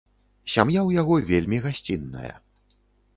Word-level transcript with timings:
Сям'я 0.53 0.79
ў 0.85 0.89
яго 1.01 1.17
вельмі 1.31 1.57
гасцінная. 1.65 2.33